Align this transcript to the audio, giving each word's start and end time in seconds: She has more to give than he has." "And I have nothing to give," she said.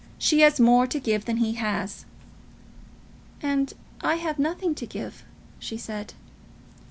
She 0.17 0.39
has 0.39 0.59
more 0.59 0.87
to 0.87 0.99
give 0.99 1.25
than 1.25 1.37
he 1.37 1.53
has." 1.61 2.05
"And 3.43 3.71
I 4.01 4.15
have 4.15 4.39
nothing 4.39 4.73
to 4.73 4.87
give," 4.87 5.23
she 5.59 5.77
said. 5.77 6.15